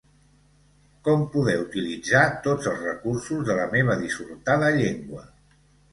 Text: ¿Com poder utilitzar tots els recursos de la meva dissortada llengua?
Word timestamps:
¿Com 1.07 1.25
poder 1.35 1.55
utilitzar 1.65 2.23
tots 2.47 2.71
els 2.71 2.81
recursos 2.87 3.47
de 3.51 3.59
la 3.61 3.69
meva 3.77 3.99
dissortada 4.03 4.73
llengua? 4.81 5.27